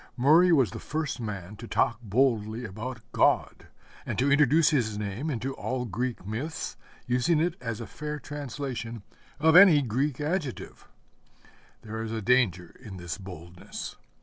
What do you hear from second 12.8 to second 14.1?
in this boldness.